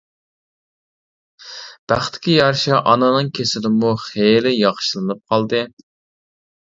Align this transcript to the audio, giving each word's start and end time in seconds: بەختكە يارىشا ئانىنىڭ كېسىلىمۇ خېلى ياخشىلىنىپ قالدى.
بەختكە 1.93 2.33
يارىشا 2.37 2.79
ئانىنىڭ 2.79 3.31
كېسىلىمۇ 3.41 3.93
خېلى 4.07 4.55
ياخشىلىنىپ 4.59 5.23
قالدى. 5.35 5.63